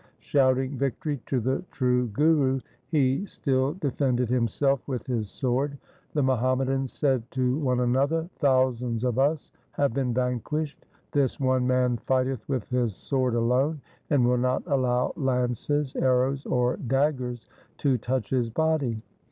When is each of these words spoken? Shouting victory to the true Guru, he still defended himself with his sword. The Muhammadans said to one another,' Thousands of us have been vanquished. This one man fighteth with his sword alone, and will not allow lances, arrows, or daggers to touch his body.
Shouting 0.17 0.79
victory 0.79 1.21
to 1.27 1.39
the 1.39 1.63
true 1.71 2.07
Guru, 2.07 2.59
he 2.87 3.23
still 3.27 3.73
defended 3.73 4.29
himself 4.31 4.81
with 4.87 5.05
his 5.05 5.29
sword. 5.29 5.77
The 6.15 6.23
Muhammadans 6.23 6.91
said 6.91 7.29
to 7.33 7.59
one 7.59 7.81
another,' 7.81 8.27
Thousands 8.39 9.03
of 9.03 9.19
us 9.19 9.51
have 9.73 9.93
been 9.93 10.11
vanquished. 10.11 10.87
This 11.11 11.39
one 11.39 11.67
man 11.67 11.97
fighteth 11.97 12.49
with 12.49 12.67
his 12.69 12.95
sword 12.95 13.35
alone, 13.35 13.79
and 14.09 14.25
will 14.27 14.39
not 14.39 14.63
allow 14.65 15.13
lances, 15.15 15.95
arrows, 15.95 16.47
or 16.47 16.77
daggers 16.77 17.45
to 17.77 17.99
touch 17.99 18.31
his 18.31 18.49
body. 18.49 19.03